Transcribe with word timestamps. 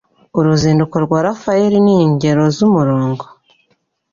Uruzinduko 0.39 0.95
rwa 1.05 1.19
Raphael 1.27 1.73
n'ingero 1.85 2.43
z'umurongo 2.55 3.25